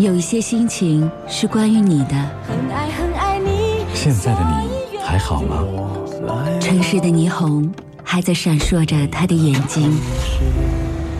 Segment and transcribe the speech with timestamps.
[0.00, 2.14] 有一些心情是关于你的。
[2.42, 3.84] 很爱很爱你。
[3.92, 5.62] 现在的你还好吗？
[6.58, 7.70] 城市的霓虹
[8.02, 9.92] 还在闪烁着他的眼睛。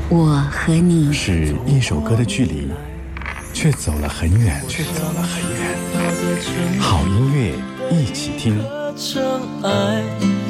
[0.08, 2.68] 我和你是一首歌的距离，
[3.52, 6.80] 却走了很远，却走了很远。
[6.80, 7.52] 好音乐
[7.90, 8.58] 一起听。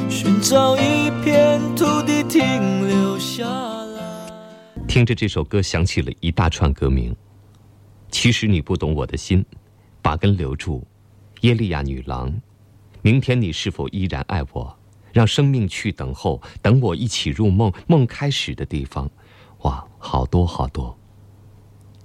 [0.09, 4.01] 寻找一片土地停留下来。
[4.87, 7.13] 听着这首歌，想起了一大串歌名。
[8.11, 9.43] 其实你不懂我的心，
[10.01, 10.85] 把根留住，
[11.41, 12.39] 耶利亚女郎，
[13.01, 14.77] 明天你是否依然爱我？
[15.13, 19.09] 让生命去等候，等我一起入梦，梦开始的地方，
[19.63, 20.97] 哇，好多好多。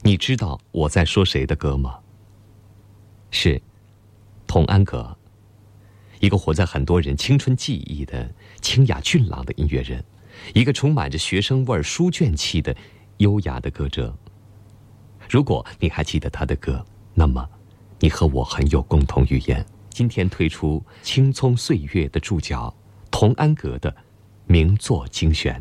[0.02, 1.98] 你知道我在说谁的歌吗？
[3.30, 3.60] 是，
[4.46, 5.16] 童安格，
[6.20, 10.04] 一个活在很多人青春记忆的清雅俊朗的音乐人，
[10.54, 12.74] 一个充满着学生味儿、书卷气的
[13.18, 14.16] 优雅的歌者。
[15.28, 17.46] 如果你还记得他的歌，那么
[17.98, 19.64] 你和我很有共同语言。
[19.90, 22.72] 今天推出《青葱岁月》的注脚，
[23.10, 23.94] 童安格的
[24.46, 25.60] 名作精选。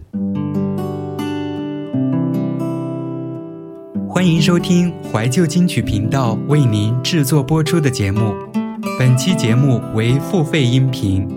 [4.07, 8.35] 欢迎收听怀旧金曲频道为您制作播出的节目。
[8.99, 11.27] 本期节目为付费音频，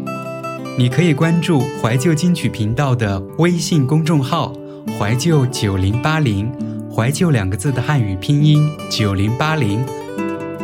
[0.78, 4.52] 你可以关注怀旧金曲频道的微信公众号
[4.98, 6.52] “怀旧九零八零”。
[6.98, 9.86] 怀旧两个字的汉语拼音九零八零，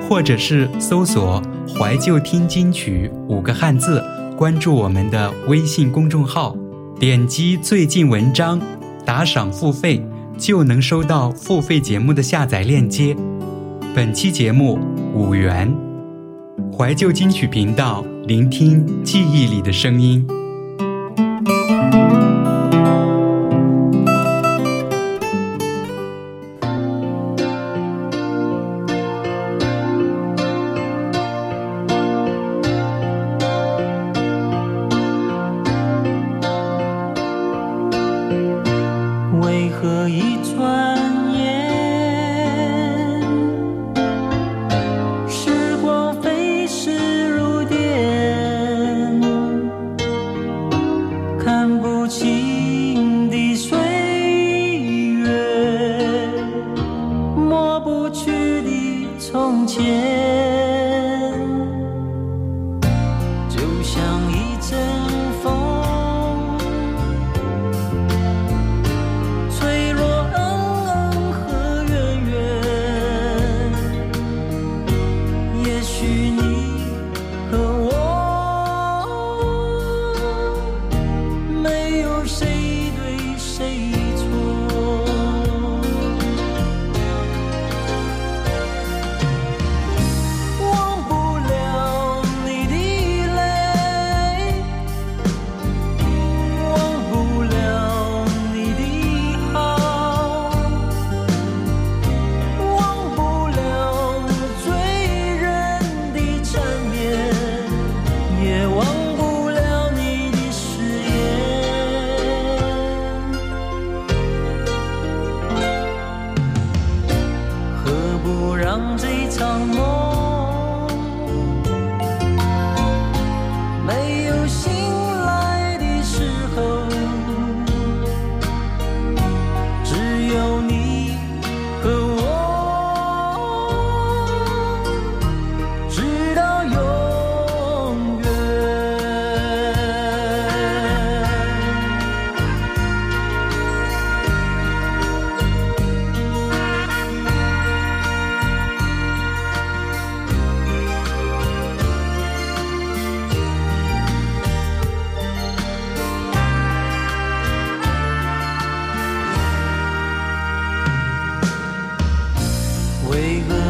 [0.09, 1.41] 或者是搜索
[1.79, 4.03] “怀旧听金曲”五个汉字，
[4.37, 6.57] 关注我们的微信公众号，
[6.99, 8.61] 点击最近文章，
[9.05, 10.05] 打赏付费，
[10.37, 13.17] 就能收到付费节目的下载链接。
[13.95, 14.77] 本期节目
[15.15, 15.73] 五元，
[16.77, 20.27] 怀旧金曲频道，聆听记忆里的声音。
[39.85, 40.97] 可一转
[41.35, 41.69] 眼，
[45.29, 49.21] 时光飞逝如电，
[51.39, 53.77] 看不清的岁
[55.19, 55.29] 月，
[57.37, 58.31] 抹不去
[58.63, 60.94] 的从前。
[82.25, 82.54] conversation.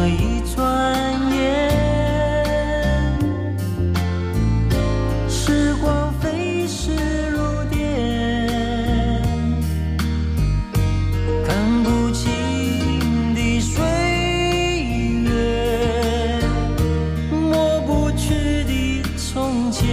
[0.07, 1.71] 一转眼
[5.27, 6.91] 时光飞逝
[7.31, 7.39] 如
[7.71, 9.21] 电
[11.47, 13.83] 看不清的岁
[15.23, 16.39] 月
[17.31, 19.87] 抹不去的从前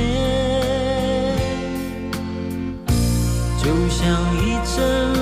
[3.59, 4.07] 就像
[4.37, 5.22] 一阵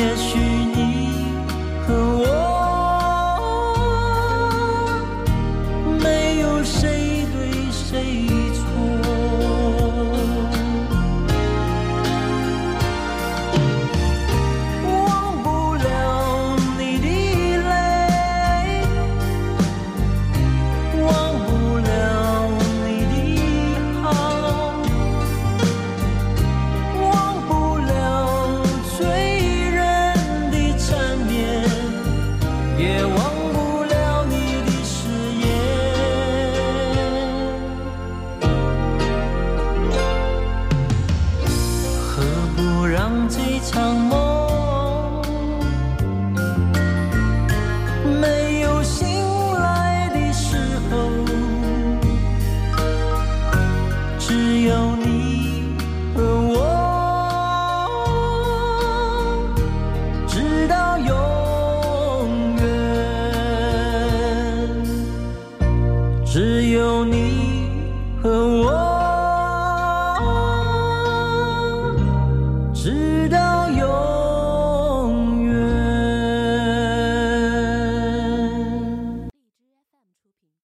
[0.00, 0.49] 也许